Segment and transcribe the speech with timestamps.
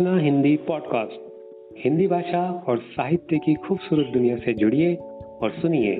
[0.00, 4.94] आशना Hindi podcast Hindi भाषा और साहित्य की खूबसूरत दुनिया से जुड़िए
[5.42, 5.94] और सुनिए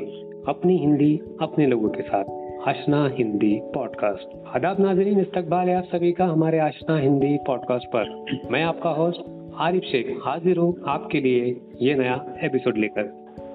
[0.49, 2.31] अपनी हिंदी अपने लोगों के साथ।
[2.69, 8.49] आशना हिंदी पॉडकास्ट आदाब नाजरीन, इस्तकबाल है आप सभी का हमारे आशना हिंदी पॉडकास्ट पर।
[8.51, 13.13] मैं आपका होस्ट आरिफ शेख हाजिर हूँ आपके लिए ये नया एपिसोड लेकर।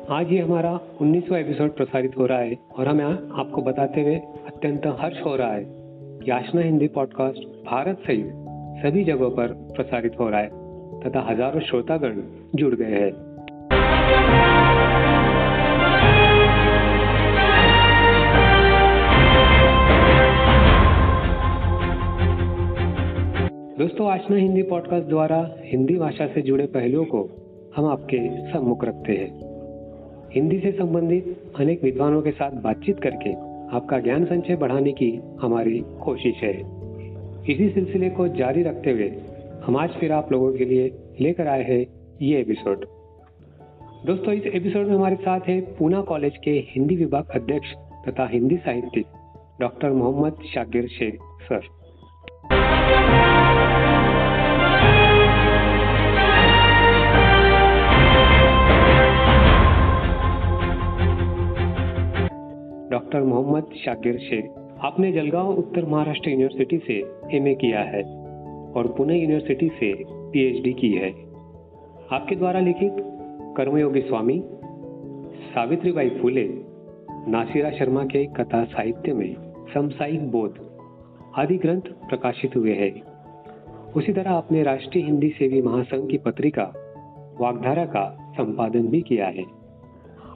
[0.10, 4.88] आज ये हमारा 19वां एपिसोड प्रसारित हो रहा है और हमें आपको बताते हुए अत्यंत
[5.00, 5.66] हर्ष हो रहा है
[6.24, 8.45] कि आशना हिंदी पॉडकास्ट भारत सहित
[8.76, 10.50] सभी जगहों पर प्रसारित हो रहा है,
[11.02, 12.22] तथा हज़ारों श्रोतागण
[12.56, 13.12] जुड़ गए हैं।
[23.78, 27.30] दोस्तों आशना हिंदी पॉडकास्ट द्वारा हिंदी भाषा से जुड़े पहलुओं को
[27.76, 29.32] हम आपके सम्मुख रखते हैं।
[30.34, 33.34] हिंदी से संबंधित अनेक विद्वानों के साथ बातचीत करके
[33.76, 36.75] आपका ज्ञान संचय बढ़ाने की हमारी कोशिश है।
[37.50, 39.08] इसी सिलसिले को जारी रखते हुए
[39.64, 40.86] हम आज फिर आप लोगों के लिए
[41.22, 41.86] लेकर आए हैं
[42.22, 42.86] ये एपिसोड।
[44.06, 47.74] दोस्तों, इस एपिसोड में हमारे साथ है पूना कॉलेज के हिंदी विभाग अध्यक्ष
[48.08, 49.06] तथा हिंदी साहित्यिक
[49.62, 51.60] doctor Mohammad Shakir Sheikh sir.
[62.92, 66.94] Doctor Mohammad Shakir Sheikh आपने जलगांव उत्तर महाराष्ट्र यूनिवर्सिटी से
[67.38, 68.04] एमए किया है
[68.72, 71.10] और पुणे यूनिवर्सिटी से पीएचडी की है।
[72.12, 72.96] आपके द्वारा लिखित
[73.58, 74.44] कर्मयोगी स्वामी
[75.34, 76.48] सावित्रीबाई फूले,
[77.28, 79.36] नासिरा शर्मा के कथा साहित्य में
[79.74, 80.60] समसायिक बोध
[81.36, 83.02] आदि ग्रंथ प्रकाशित हुए हैं।
[83.94, 86.64] उसी तरह आपने राष्ट्रीय हिंदी सेवी महासंघ की पत्रिका
[87.42, 89.44] वागधारा का संपादन भी किया है।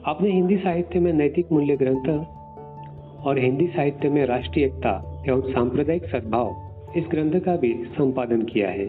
[0.06, 2.39] आपने हिंदी साहित्य में नैतिक मूल्य ग्रंथ
[3.24, 6.56] और हिंदी साहित्य में राष्ट्रीय एकता एवं सांप्रदायिक सद्भाव
[6.96, 8.86] इस ग्रंथ का भी संपादन किया है।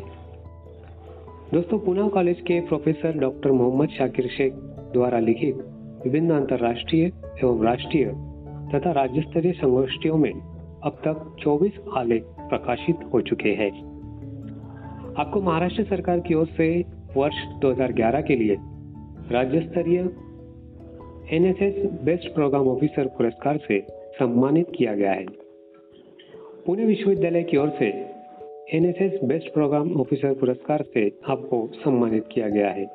[1.54, 4.54] दोस्तों, पुना कॉलेज के प्रोफेसर डॉक्टर मोहम्मद शाकिर शेख
[4.94, 5.56] द्वारा लिखित
[6.04, 7.06] विभिन्न अंतर्राष्ट्रीय
[7.44, 8.06] एवं राष्ट्रीय
[8.76, 10.32] तथा राज्य स्तरीय संगोष्ठियों में
[10.84, 13.72] अब तक 24 आलेख प्रकाशित हो चुके हैं।
[15.18, 16.86] आपको महाराष्ट्र सरकार की ओर से
[17.18, 18.58] वर्ष 2011 के लिए
[19.32, 20.00] राज्य स्तरीय
[21.32, 25.26] एनएसएस बेस्ट प्रोग्राम ऑफिसर पुरस्कार से सम्मानित किया गया है।
[26.66, 27.86] पुणे विश्वविद्यालय की ओर से
[28.74, 32.86] एनएसएस बेस्ट प्रोग्राम ऑफिसर पुरस्कार से आपको सम्मानित किया गया है।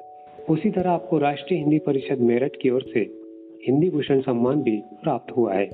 [0.50, 3.00] उसी तरह आपको राष्ट्रीय हिंदी परिषद मेरठ की ओर से
[3.66, 5.66] हिंदी भूषण सम्मान भी प्राप्त हुआ है।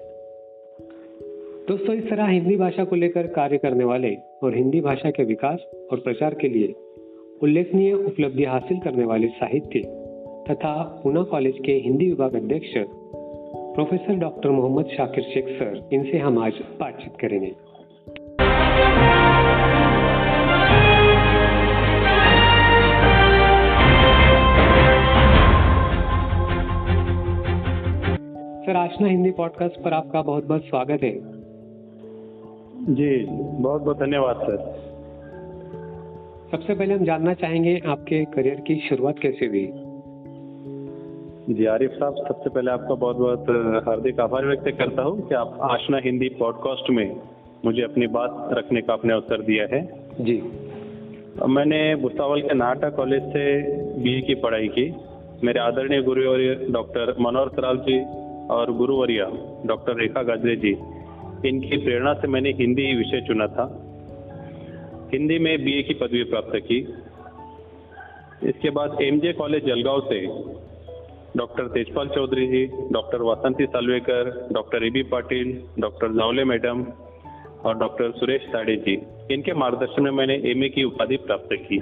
[1.69, 5.71] दोस्तों, इस तरह हिंदी भाषा को लेकर कार्य करने वाले और हिंदी भाषा के विकास
[5.93, 6.75] और प्रचार के लिए
[7.43, 9.81] उल्लेखनीय उपलब्धि हासिल करने वाले साहित्य
[10.51, 13.02] तथा पूना कॉलेज के हिंदी विभाग अध्यक्ष
[13.75, 17.50] professor doctor Mohammad Shakir Sheikh sir इनसे हम आज बातचीत करेंगे।
[28.66, 31.15] सर आशना हिंदी पॉडकास्ट पर आपका बहुत बहुत स्वागत है।
[32.94, 33.25] जी
[33.62, 34.56] बहुत बहुत धन्यवाद सर।
[36.53, 39.81] सबसे पहले हम जानना चाहेंगे आपके करियर की शुरुआत कैसे हुई?
[41.49, 45.57] जी आरिफ साहब सबसे पहले आपका बहुत बहुत हार्दिक आभार व्यक्त करता हूँ कि आप
[45.61, 47.17] आशना हिंदी पॉडकास्ट में
[47.65, 49.81] मुझे अपनी बात रखने का आपने अवसर दिया है।
[50.21, 50.37] जी।
[51.49, 53.45] मैंने भुसावल के नाटा कॉलेज से
[54.03, 54.87] बीए की पढ़ाई की।
[55.45, 58.01] मेरे आदरणीय गुरुवर्य डॉक्टर मनोहर सराल जी
[58.51, 59.31] और गुरुवर्या
[59.67, 60.77] डॉक्टर रेखा गाजरे जी
[61.49, 63.71] इनकी प्रेरणा से मैंने हिंदी विषय चुना था।
[65.13, 66.79] हिंदी में बीए की पदवी प्राप्त की।
[68.49, 70.27] इसके बाद एमजे कॉलेज जलगांव से
[71.37, 76.84] doctor Tejpal Chaudhary ji doctor Vasanti Salvekar, doctor A B Patil, doctor Jawale madam
[77.65, 78.94] और डॉक्टर सुरेश साड़े जी।
[79.31, 81.79] इनके मार्गदर्शन में मैंने एमए की उपाधि प्राप्त की।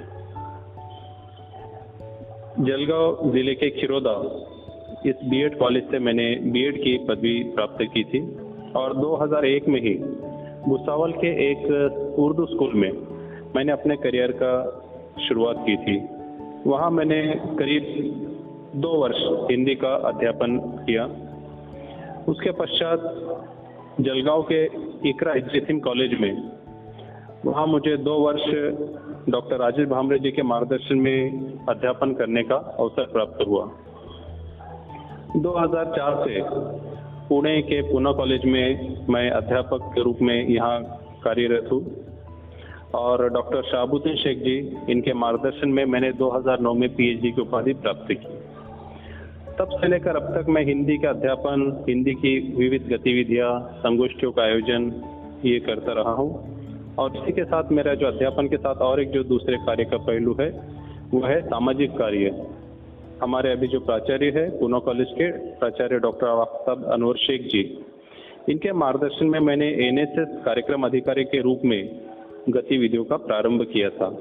[2.61, 4.15] जलगांव ज़िले के खिरोदा,
[5.05, 8.19] इस बीएड कॉलेज से मैंने बीएड की पदवी प्राप्त की थी
[8.75, 9.93] और 2001 में ही
[10.67, 12.91] भुसावल के एक उर्दू स्कूल में
[13.55, 14.53] मैंने अपने करियर का
[15.27, 15.97] शुरुआत की थी।
[16.67, 17.21] वहाँ मैंने
[17.59, 18.30] करीब
[18.75, 19.17] दो वर्ष
[19.51, 21.05] हिंदी का अध्यापन किया।
[22.27, 22.99] उसके पश्चात
[23.99, 24.65] जलगांव के
[25.09, 26.51] इकरा एजुकेशन कॉलेज में
[27.45, 28.43] वहाँ मुझे दो वर्ष
[29.29, 33.63] डॉक्टर राजेश भामरे जी के मार्गदर्शन में अध्यापन करने का अवसर प्राप्त हुआ।
[35.35, 36.41] 2004 से
[37.29, 40.79] पुणे के पूना कॉलेज में मैं अध्यापक के रूप में यहाँ
[41.23, 41.85] कार्यरत हूँ
[42.95, 48.07] और डॉक्टर शाहबुद्दीन शेख जी, इनके मार्गदर्शन में मैंने 2009 में पीएचडी की उपाधि प्राप्त
[48.11, 48.40] की।
[49.61, 54.41] तब से लेकर अब तक मैं हिंदी का अध्यापन, हिंदी की विविध गतिविधियाँ, संगोष्ठियों का
[54.43, 54.89] आयोजन
[55.45, 59.11] ये करता रहा हूँ। और इसी के साथ मेरा जो अध्यापन के साथ और एक
[59.11, 60.49] जो दूसरे कार्य का पहलू है
[61.13, 62.33] वो है सामाजिक कार्य।
[63.21, 67.85] हमारे अभी जो प्राचार्य है, पूना कॉलेज के प्राचार्य डॉक्टर आफ्ताब अनवर शेख जी,
[68.49, 71.81] इनके मार्गदर्शन में मैंने एनएसएस कार्यक्रम अधिकारी के रूप में
[72.49, 74.15] गतिविधियों का प्रारंभ किया था।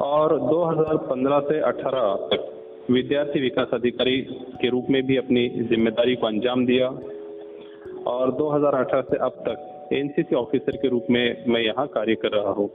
[0.00, 2.49] और 2015 से 18 तक
[2.90, 4.20] विद्यार्थी विकास अधिकारी
[4.60, 6.88] के रूप में भी अपनी ज़िम्मेदारी को अंजाम दिया
[8.06, 12.50] और 2018 से अब तक एनसीसी ऑफिसर के रूप में मैं यहाँ कार्य कर रहा
[12.50, 12.70] हूँ।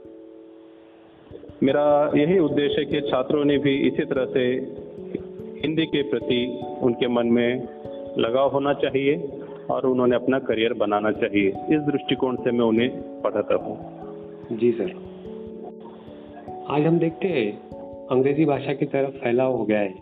[1.62, 4.44] मेरा यही उद्देश्य है कि छात्रों ने भी इसी तरह से
[5.62, 7.68] हिंदी के प्रति उनके मन में
[8.18, 9.28] लगाव होना चाहिए
[9.70, 12.90] और उन्होंने अपना करियर बनाना चाहिए। इस दृष्टिकोण से मैं उन्हें
[13.22, 13.76] पढ़ाता हूँ।
[14.52, 14.90] जी सर।
[16.70, 17.66] आज हम देखते हैं
[18.10, 19.94] अंग्रेज़ी भाषा की तरफ़ फैलाव हो गया है।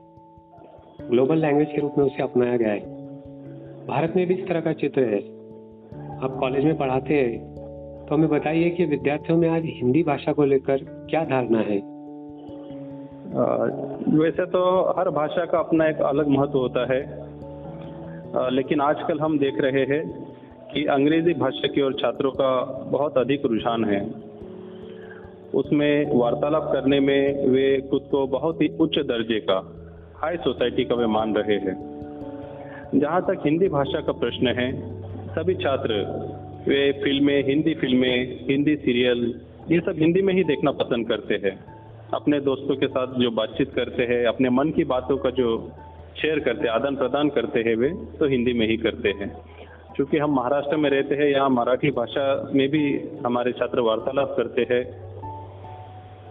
[1.01, 2.81] ग्लोबल लैंग्वेज के रूप में उसे अपनाया गया है।
[3.87, 5.19] भारत में भी इस तरह का चित्र है।
[6.19, 7.55] आप कॉलेज में पढ़ाते हैं
[8.07, 11.79] तो हमें बताइए कि विद्यार्थियों में आज हिंदी भाषा को लेकर क्या धारणा है?
[14.19, 14.63] वैसे तो
[14.99, 17.01] हर भाषा का अपना एक अलग महत्व होता है।
[18.51, 20.03] लेकिन आजकल हम देख रहे हैं
[20.75, 22.51] कि अंग्रेज़ी भाषा की ओर छात्रों का
[22.91, 24.01] बहुत अधिक रुझान है।
[25.55, 29.59] उसमें वार्तालाप करने में वे खुद को बहुत ही उच्च दर्जे का
[30.17, 31.95] हाई सोसाइटी का वे मान रहे हैं।
[32.95, 34.91] जहाँ तक हिंदी भाषा का प्रश्न है,
[35.29, 35.95] सभी छात्र
[36.69, 39.41] वे फ़िल्में, हिंदी फ़िल्में, हिंदी सीरियल,
[39.71, 41.65] ये सब हिंदी में ही देखना पसंद करते हैं।
[42.15, 45.73] अपने दोस्तों के साथ जो बातचीत करते हैं, अपने मन की बातों का जो
[46.23, 49.37] शेयर करते हैं, आदान प्रदान करते हैं वे तो हिंदी में ही करते हैं।
[49.97, 54.67] क्योंकि हम महाराष्ट्र में रहते हैं, यहाँ मराठी भाषा में भी हमारे छात्र वार्तालाप करते
[54.71, 55.04] हैं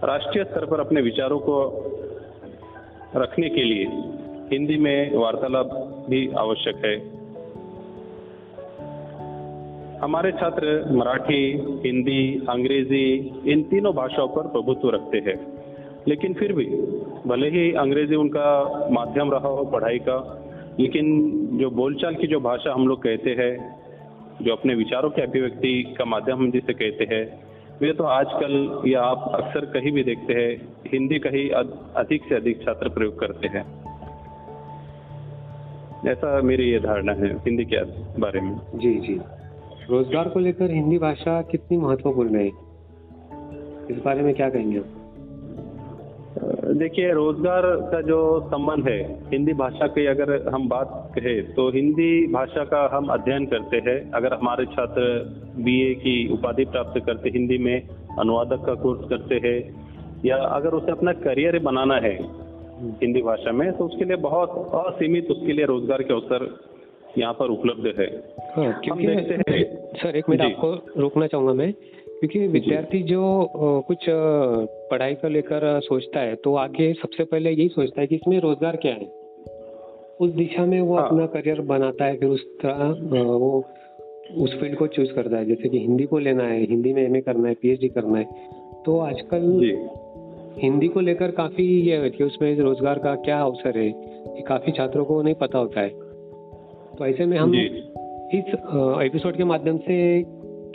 [0.04, 1.86] राष्ट्रीय स्तर पर अपने विचारों को
[3.16, 3.86] रखने के लिए
[4.52, 5.70] हिंदी में वार्तालाप
[6.10, 7.24] भी आवश्यक है।
[9.98, 11.52] हमारे छात्र मराठी,
[11.86, 15.64] हिंदी, अंग्रेज़ी, इन तीनों भाषाओं पर प्रभुत्व रखते हैं।
[16.08, 16.66] लेकिन फिर भी
[17.28, 20.44] भले ही अंग्रेज़ी उनका माध्यम रहा हो पढ़ाई का,
[20.80, 23.80] लेकिन जो बोलचाल की जो भाषा हम लोग कहते हैं,
[24.42, 27.53] जो अपने विचारों के अभिव्यक्ति का माध्यम हम जिसे कहते हैं
[27.84, 32.36] वे तो आजकल या आप अक्सर कहीं भी देखते हैं, हिंदी का ही अधिक से
[32.36, 33.64] अधिक छात्र प्रयोग करते हैं।
[36.08, 37.84] ऐसा मेरी ये धारणा है, हिंदी के
[38.22, 39.20] बारे में। जी जी।
[39.90, 42.48] रोज़गार को लेकर हिंदी भाषा कितनी महत्वपूर्ण है?
[43.92, 45.03] इस बारे में क्या कहेंगे आप?
[46.74, 49.00] देखिए रोज़गार का जो संबंध है
[49.32, 53.98] हिंदी भाषा की अगर हम बात कहें तो हिंदी भाषा का हम अध्ययन करते हैं।
[54.12, 55.04] अगर हमारे छात्र
[55.58, 57.76] बीए की उपाधि प्राप्त करते हिंदी में
[58.20, 59.58] अनुवादक का कोर्स करते हैं
[60.26, 62.14] या अगर उसे अपना करियर बनाना है
[63.02, 66.50] हिंदी भाषा में तो उसके लिए बहुत असीमित उसके लिए रोज़गार के अवसर
[67.18, 68.08] यहाँ पर उपलब्ध है।
[68.56, 69.06] हाँ, क्योंकि
[70.00, 71.72] सर एक मिनट आपको रोकना चाहूँगा मैं
[72.20, 73.22] क्योंकि विद्यार्थी जो
[73.88, 74.06] कुछ
[74.94, 78.76] पढ़ाई को लेकर सोचता है तो आगे सबसे पहले यही सोचता है कि इसमें रोज़गार
[78.78, 79.06] क्या है?
[80.22, 83.64] उस दिशा में वो हाँ। अपना करियर बनाता है फिर उस तरह वो
[84.38, 87.22] उस फ़ील्ड को चूज़ करता है। जैसे कि हिंदी को लेना है हिंदी में एमए
[87.22, 88.26] करना है पीएचडी करना है
[88.86, 89.44] तो आजकल
[90.58, 94.72] हिंदी को लेकर काफ़ी ये है कि उसमें रोज़गार का क्या अवसर है ये काफ़ी
[94.72, 98.54] छात्रों को नहीं पता होता है। तो ऐसे में हम इस
[99.02, 99.98] एपिसोड के माध्यम से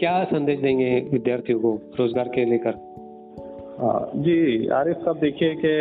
[0.00, 2.73] क्या संदेश देंगे विद्यार्थियों को रोज़गार के लेकर?
[3.78, 5.73] जी आरिफ साहब देखिए कि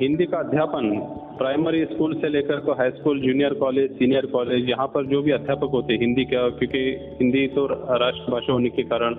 [0.00, 0.88] हिंदी का अध्यापन
[1.38, 5.30] प्राइमरी स्कूल से लेकर को high school junior college senior college यहाँ पर जो भी
[5.32, 6.82] अध्यापक होते हैं हिंदी का क्योंकि
[7.20, 7.66] हिंदी तो
[8.02, 9.16] राष्ट्रभाषा होने के कारण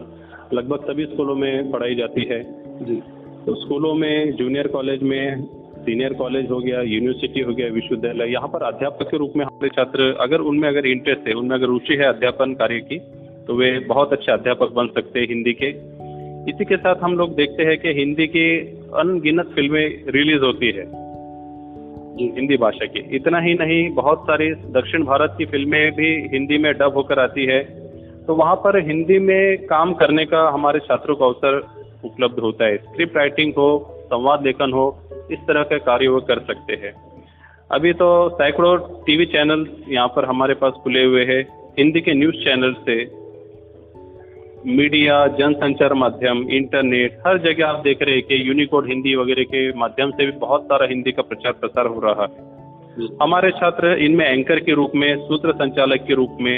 [0.54, 2.42] लगभग सभी स्कूलों में पढ़ाई जाती है।
[2.84, 3.02] जी।
[3.46, 5.44] तो स्कूलों में जूनियर कॉलेज में
[5.86, 9.70] सीनियर कॉलेज हो गया यूनिवर्सिटी हो गया विश्वविद्यालय यहाँ पर अध्यापक के रूप में हमारे
[9.76, 13.00] छात्र अगर उनमें अगर इंटरेस्ट है उनमें अगर रुचि है अध्यापन कार्य की
[13.48, 15.72] तो वे बहुत अच्छे अध्यापक बन सकते हैं हिंदी के।
[16.50, 18.60] इसी के साथ हम लोग देखते हैं कि हिंदी की
[18.96, 20.84] अनगिनत फ़िल्में रिलीज़ होती है।
[22.36, 26.74] हिंदी भाषा की। इतना ही नहीं बहुत सारी दक्षिण भारत की फ़िल्में भी हिंदी में
[26.74, 27.64] डब होकर आती है।
[28.28, 31.68] तो वहाँ पर हिंदी में काम करने का हमारे छात्रों को अवसर
[32.06, 35.00] उपलब्ध होता है। स्क्रिप्ट राइटिंग हो संवाद लेखन हो
[35.32, 36.94] इस तरह के कार्य वो कर सकते हैं।
[37.72, 41.48] अभी तो सैकड़ों टीवी चैनल यहाँ पर हमारे पास खुले हुए हैं।
[41.80, 43.25] हिंदी के न्यूज़ चैनल से
[44.68, 49.62] मीडिया, जनसंचार माध्यम, इंटरनेट, हर जगह आप देख रहे हैं कि यूनिकोड हिंदी वगैरह के
[49.74, 54.26] माध्यम से भी बहुत सारा हिंदी का प्रचार प्रसार हो रहा है। हमारे छात्र इनमें
[54.26, 56.58] एंकर के रूप में, सूत्र संचालक के रूप में,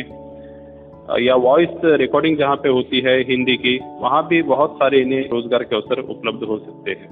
[1.20, 5.64] या वॉइस रिकॉर्डिंग जहाँ पे होती है हिंदी की, वहाँ भी बहुत सारे इन्हें रोज़गार
[5.64, 7.10] के अवसर उपलब्ध हो सकते हैं।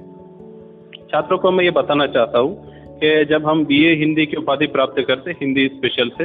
[1.12, 5.04] छात्रों को मैं ये बताना चाहता हूँ कि जब हम बीए हिंदी की उपाधि प्राप्त
[5.08, 6.24] करते, हिंदी स्पेशल से,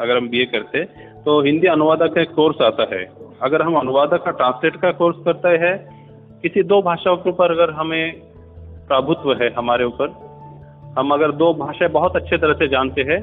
[0.00, 0.84] अगर हम बीए करते
[1.24, 3.04] तो हिंदी अनुवादक का एक कोर्स आता है।
[3.42, 5.76] अगर हम अनुवादक का ट्रांसलेट का कोर्स करते हैं,
[6.42, 8.12] किसी दो भाषाओं के ऊपर अगर हमें
[8.88, 10.08] प्रभुत्व है हमारे ऊपर,
[10.98, 13.20] हम अगर दो भाषाएँ बहुत अच्छे तरह से जानते हैं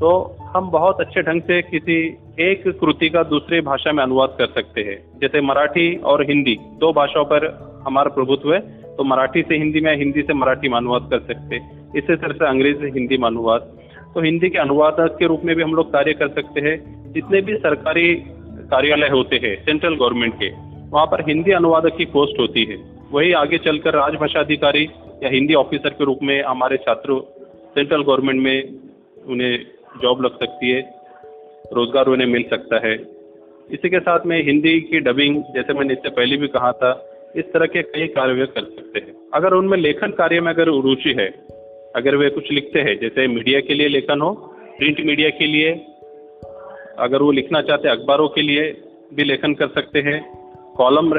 [0.00, 0.10] तो
[0.46, 1.96] हम बहुत अच्छे ढंग से किसी
[2.40, 6.92] एक कृति का दूसरी भाषा में अनुवाद कर सकते हैं। जैसे मराठी और हिंदी, दो
[6.92, 7.46] भाषाओं पर
[7.86, 8.60] हमारा प्रभुत्व है
[8.96, 12.34] तो मराठी से हिंदी में, हिंदी से मराठी में अनुवाद कर सकते हैं। इसी तरह
[12.34, 13.60] से अंग्रेज़ी से हिंदी में अनुवाद।
[14.14, 17.40] तो हिंदी के अनुवादक के रूप में भी हम लोग कार्य कर सकते हैं। जितने
[17.40, 18.14] भी सरकारी
[18.72, 20.50] कार्यालय होते हैं सेंट्रल गवर्नमेंट के।
[20.90, 22.76] वहाँ पर हिंदी अनुवादक की पोस्ट होती है।
[23.12, 24.84] वही आगे चलकर राजभाषा अधिकारी
[25.22, 27.20] या हिंदी ऑफिसर के रूप में हमारे छात्रों
[27.74, 29.54] सेंट्रल गवर्नमेंट में उन्हें
[30.02, 30.80] जॉब लग सकती है,
[31.72, 32.94] रोज़गार उन्हें मिल सकता है।
[33.70, 36.90] इसी के साथ में हिंदी की डबिंग जैसे मैंने इससे पहले भी कहा था,
[37.36, 41.14] इस तरह के कई कार्य कर सकते हैं। अगर उनमें लेखन कार्य में अगर रुचि
[41.18, 41.28] है,
[41.96, 44.32] अगर वे कुछ लिखते हैं, जैसे मीडिया के लिए लेखन हो
[44.78, 45.72] प्रिंट मीडिया के लिए
[46.98, 48.70] अगर वो लिखना चाहते हैं अखबारों के लिए
[49.14, 50.20] भी लेखन कर सकते हैं,
[50.76, 51.12] कॉलम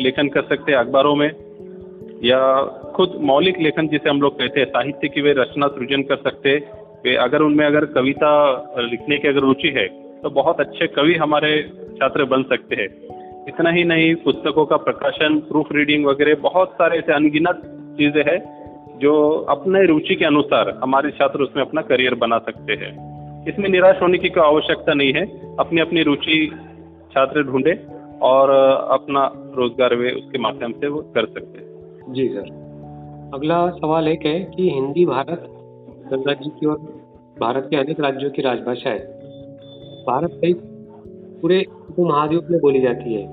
[0.00, 1.30] लेखन कर सकते हैं अखबारों में,
[2.24, 2.40] या
[2.96, 6.50] खुद मौलिक लेखन जिसे हम लोग कहते हैं, साहित्य की वे रचना सृजन कर सकते
[6.50, 8.32] हैं। अगर उनमें अगर कविता
[8.80, 9.86] लिखने की अगर रुचि है
[10.22, 11.50] तो बहुत अच्छे कवि हमारे
[12.00, 12.88] छात्र बन सकते हैं।
[13.48, 17.62] इतना ही नहीं, पुस्तकों का प्रकाशन प्रूफ रीडिंग वगैरह, बहुत सारे ऐसे अनगिनत
[17.98, 18.38] चीज़ें हैं,
[18.98, 22.92] जो अपने रुचि के अनुसार हमारे छात्र उसमें अपना करियर बना सकते हैं।
[23.48, 26.50] इसमें निराश होने की कोई आवश्यकता नहीं है। अपनी अपनी रुचि
[27.12, 27.86] छात्र ढूंढे
[28.22, 28.50] और
[28.90, 32.58] अपना रोज़गार वे उसके माध्यम से वो कर सकते हैं। जी सर।
[33.34, 35.46] अगला सवाल एक है कि हिंदी भारत
[36.12, 36.76] गणराज्य की और
[37.40, 38.98] भारत के अनेक राज्यों की राजभाषा है।
[40.06, 40.52] भारत कई
[41.42, 43.28] पूरे उपमहाद्वीप में बोली जाती है।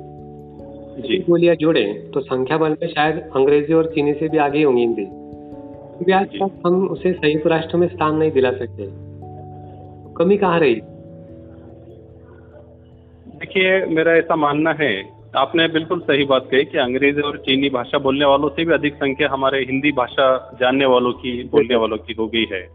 [1.02, 4.82] जी। बोलियाँ जोड़े तो संख्या बल में शायद अंग्रेज़ी और चीनी से भी आगे होंगी
[4.82, 9.07] हिंदी। क्योंकि आज तक हम उसे संयुक्त राष्ट्र में स्थान नहीं दिला सकते?
[10.18, 10.76] कमी कहाँ रही?
[13.40, 17.98] देखिए मेरा ऐसा मानना है आपने बिल्कुल सही बात कही कि अंग्रेज़ी और चीनी भाषा
[17.98, 22.14] बोलने वालों से भी अधिक संख्या हमारे हिंदी भाषा जानने वालों की बोलने वालों की
[22.14, 22.70] हो गई है।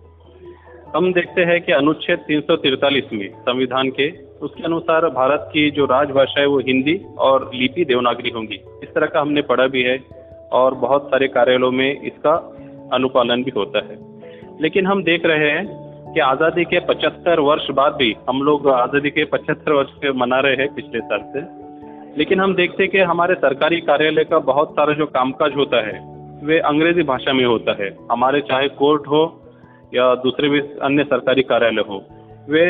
[0.96, 2.42] हम देखते हैं कि अनुच्छेद तीन
[3.12, 4.10] में संविधान के
[4.42, 9.06] उसके अनुसार भारत की जो राजभाषा है वो हिंदी और लिपि देवनागरी होंगी। इस तरह
[9.06, 9.98] का हमने पढ़ा भी है
[10.52, 12.34] और बहुत सारे कार्यालयों में इसका
[12.92, 13.98] अनुपालन भी होता है।
[14.60, 15.81] लेकिन हम देख रहे हैं
[16.14, 20.40] कि आज़ादी के 75 वर्ष बाद भी हम लोग आज़ादी के 75 वर्ष के मना
[20.40, 21.40] रहे हैं पिछले साल से।
[22.18, 25.92] लेकिन हम देखते हैं कि हमारे सरकारी कार्यालय का बहुत सारा जो कामकाज होता है,
[26.42, 29.22] वे अंग्रेज़ी भाषा में होता है। हमारे चाहे कोर्ट हो
[29.94, 32.02] या दूसरे भी अन्य सरकारी कार्यालय हो,
[32.48, 32.64] वे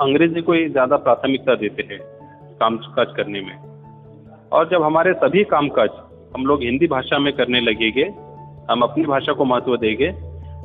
[0.00, 1.98] अंग्रेज़ी को ही ज़्यादा प्राथमिकता देते हैं
[2.60, 3.56] कामकाज करने में।
[4.52, 5.90] और जब हमारे सभी कामकाज
[6.36, 8.04] हम लोग हिंदी भाषा में करने लगेंगे,
[8.70, 10.08] हम अपनी भाषा को महत्व देंगे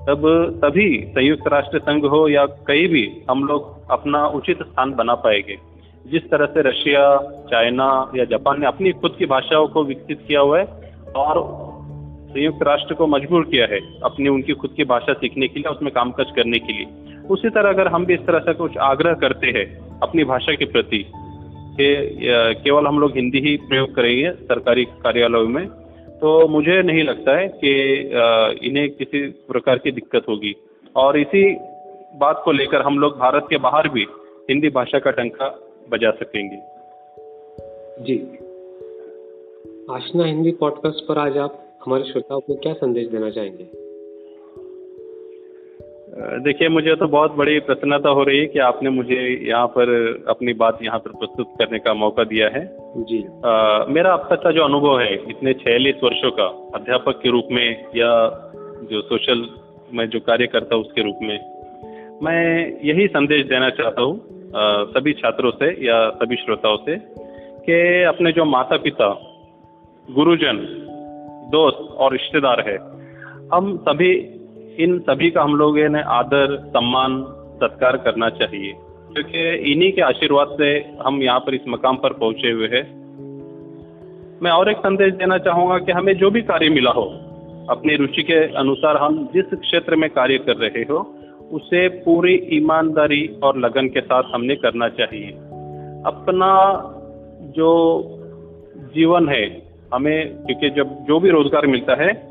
[0.09, 0.21] तब
[0.63, 5.57] तभी संयुक्त राष्ट्र संघ हो या कहीं भी हम लोग अपना उचित स्थान बना पाएँगे।
[6.05, 7.03] जिस तरह से रशिया,
[7.51, 10.65] चाइना या जापान ने अपनी खुद की भाषाओं को विकसित किया हुआ है
[11.15, 11.41] और
[12.29, 15.91] संयुक्त राष्ट्र को मजबूर किया है अपनी उनकी खुद की भाषा सीखने के लिए, उसमें
[15.93, 16.87] कामकाज करने के लिए।
[17.29, 19.65] उसी तरह अगर हम भी इस तरह से कुछ आग्रह करते हैं
[19.99, 21.05] अपनी भाषा के प्रति
[21.81, 25.65] केवल हम लोग हिंदी ही प्रयोग करेंगे सरकारी कार्यालयों में
[26.21, 27.71] तो मुझे नहीं लगता है कि
[28.67, 30.55] इन्हें किसी प्रकार की दिक्कत होगी।
[30.95, 31.43] और इसी
[32.15, 34.05] बात को लेकर हम लोग भारत के बाहर भी
[34.49, 35.47] हिंदी भाषा का टंका
[35.89, 36.57] बजा सकेंगे।
[38.03, 38.17] जी।
[39.95, 43.67] आशना हिंदी पॉडकास्ट पर आज आप हमारे श्रोताओं को क्या संदेश देना चाहेंगे?
[46.43, 49.89] देखिए मुझे तो बहुत बड़ी प्रसन्नता हो रही है कि आपने मुझे यहाँ पर
[50.27, 52.65] अपनी बात यहाँ पर प्रस्तुत करने का मौका दिया है।
[52.98, 57.29] जी। आ, मेरा अब तक का जो अनुभव है इतने छियालीस वर्षों का अध्यापक के
[57.29, 58.12] रूप में या
[58.91, 59.50] जो सोशल
[59.93, 61.39] में जो कार्य करता हूँ उसके रूप में
[62.24, 64.22] मैं यही संदेश देना चाहता हूँ
[64.91, 66.98] सभी छात्रों से या सभी श्रोताओं से
[67.65, 69.22] कि अपने जो माता पिता
[70.12, 70.58] गुरुजन
[71.51, 72.77] दोस्त और रिश्तेदार है
[73.53, 74.12] हम सभी
[74.84, 77.24] इन सभी का हम लोग ने आदर सम्मान
[77.55, 78.74] सत्कार करना चाहिए।
[79.13, 82.99] क्योंकि इन्हीं के आशीर्वाद से हम यहाँ पर इस मकाम पर पहुँचे हुए हैं।
[84.41, 87.03] मैं और एक संदेश देना चाहूँगा कि हमें जो भी कार्य मिला हो,
[87.69, 91.15] अपनी रुचि के अनुसार हम जिस क्षेत्र में कार्य कर रहे हो,
[91.51, 95.31] उसे पूरी ईमानदारी और लगन के साथ हमने करना चाहिए।
[96.05, 96.51] अपना
[97.55, 97.71] जो
[98.95, 99.61] जीवन है,
[99.93, 102.28] हमें, क्योंकि जब जो भी रोज़गार मिलता है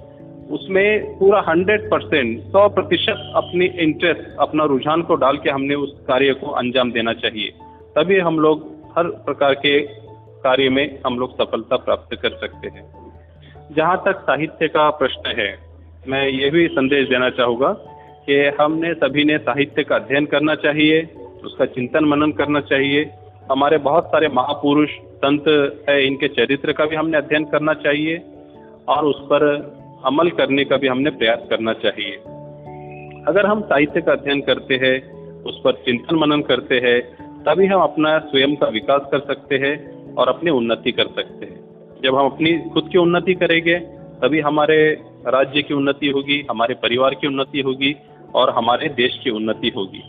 [0.50, 5.92] उसमें पूरा हंड्रेड परसेंट, सौ प्रतिशत अपनी इंटरेस्ट अपना रुझान को डाल के हमने उस
[6.08, 7.52] कार्य को अंजाम देना चाहिए।
[7.96, 8.66] तभी हम लोग
[8.98, 9.80] हर प्रकार के
[10.42, 12.84] कार्य में हम लोग सफलता प्राप्त कर सकते हैं।
[13.76, 15.58] जहाँ तक साहित्य का प्रश्न है,
[16.08, 17.72] मैं ये भी संदेश देना चाहूँगा
[18.26, 21.02] कि हमने सभी ने साहित्य का अध्ययन करना चाहिए,
[21.44, 23.10] उसका चिंतन मनन करना चाहिए।
[23.50, 25.44] हमारे बहुत सारे महापुरुष, संत
[25.88, 28.22] है, इनके चरित्र का भी हमने अध्ययन करना चाहिए
[28.88, 29.44] और उस पर
[30.04, 32.16] अमल करने का भी हमने प्रयास करना चाहिए।
[33.28, 34.96] अगर हम साहित्य का अध्ययन करते हैं
[35.42, 37.00] उस पर चिंतन मनन करते हैं
[37.44, 39.74] तभी हम अपना स्वयं का विकास कर सकते हैं
[40.14, 41.58] और अपनी उन्नति कर सकते हैं।
[42.04, 43.78] जब हम अपनी खुद की उन्नति करेंगे
[44.22, 44.78] तभी हमारे
[45.26, 47.94] राज्य की उन्नति होगी हमारे परिवार की उन्नति होगी
[48.34, 50.02] और हमारे देश की उन्नति होगी।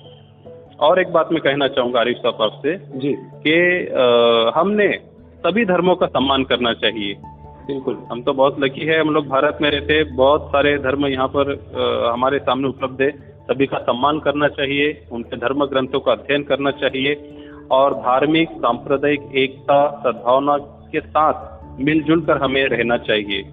[0.80, 3.14] और एक बात मैं कहना चाहूँगा आरिफ साहब आपसे जी।
[3.48, 3.56] कि
[4.60, 4.88] हमने
[5.40, 7.16] सभी धर्मों का सम्मान करना चाहिए।
[7.70, 11.28] बिल्कुल हम तो बहुत लकी है हम लोग भारत में रहते बहुत सारे धर्म यहाँ
[11.28, 13.12] पर आ, हमारे सामने उपलब्ध है।
[13.44, 17.14] सभी का सम्मान करना चाहिए उनके धर्म ग्रंथों का अध्ययन करना चाहिए
[17.72, 20.58] और धार्मिक सांप्रदायिक एकता सद्भावना
[20.92, 23.44] के साथ मिलजुल कर हमें रहना चाहिए।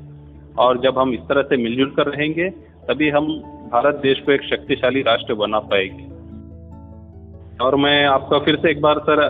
[0.59, 2.49] और जब हम इस तरह से मिलजुल कर रहेंगे
[2.89, 3.27] तभी हम
[3.73, 6.05] भारत देश को एक शक्तिशाली राष्ट्र बना पाएँगे।
[7.65, 9.23] और मैं आपका फिर से एक बार सर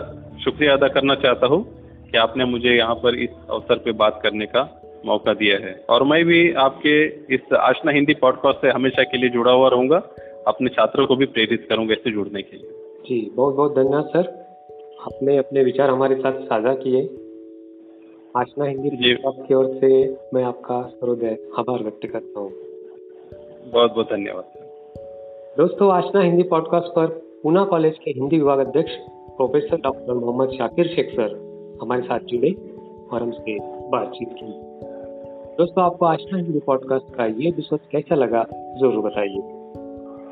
[0.43, 1.63] शुक्रिया अदा करना चाहता हूँ
[2.11, 4.61] कि आपने मुझे यहाँ पर इस अवसर पे बात करने का।
[5.07, 6.95] मौका दिया है। और मैं भी आपके
[7.35, 9.97] इस आशना हिंदी पॉडकास्ट से हमेशा के लिए जुड़ा हुआ रहूँगा।
[10.47, 12.69] अपने छात्रों को भी प्रेरित करूँगा इससे जुड़ने के लिए।
[13.05, 14.27] जी बहुत बहुत धन्यवाद सर।
[15.01, 17.01] आपने अपने विचार हमारे साथ साझा किए।
[18.35, 19.89] आशना हिंदी की ओर से
[20.33, 22.51] मैं आपका सर्वोदय आभार व्यक्त करता हूँ।
[23.73, 24.55] बहुत बहुत धन्यवाद
[25.57, 27.07] दोस्तों आशना हिंदी पॉडकास्ट पर
[27.43, 28.91] पूना कॉलेज के हिंदी विभाग अध्यक्ष
[29.37, 31.35] professor doctor Mohammad Shakir Sheikh sir
[31.81, 32.51] हमारे साथ जुड़े
[33.11, 33.57] और हमसे
[33.89, 34.66] बातचीत की।
[35.57, 38.43] दोस्तों, आपको आशना हिंदी पॉडकास्ट का ये एपिसोड कैसा लगा?
[38.51, 39.37] ज़रूर बताइए।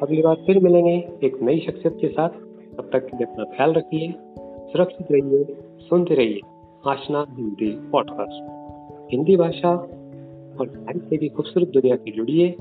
[0.02, 2.30] अगली बार फिर मिलेंगे एक नई शख्सियत के साथ।
[2.78, 5.44] तब तक के लिए अपना ख्याल रखिए, सुरक्षित रहिए,
[5.80, 6.40] सुनते रहिए
[6.88, 12.52] आशना हिंदी पॉडकास्ट हिंदी भाषा और साहित्य की खूबसूरत दुनिया से जुड़िए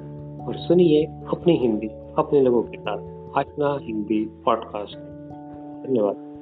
[0.47, 4.97] और सुनिए अपनी हिंदी, अपने लोगों के साथ आशना हिंदी पॉडकास्ट
[5.89, 6.34] धन्यवाद।